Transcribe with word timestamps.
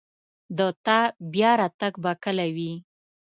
د 0.57 0.59
تا 0.85 0.99
بیا 1.33 1.51
راتګ 1.61 1.93
به 2.03 2.11
کله 2.23 2.45
وي 2.55 2.73